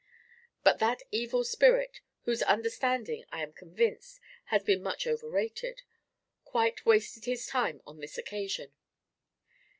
But 0.63 0.79
that 0.79 1.03
evil 1.11 1.43
spirit, 1.43 2.01
whose 2.23 2.41
understanding, 2.41 3.23
I 3.31 3.43
am 3.43 3.53
convinced, 3.53 4.19
has 4.45 4.63
been 4.63 4.81
much 4.81 5.05
overrated, 5.05 5.83
quite 6.43 6.87
wasted 6.87 7.25
his 7.25 7.45
time 7.45 7.83
on 7.85 7.99
this 7.99 8.17
occasion. 8.17 8.71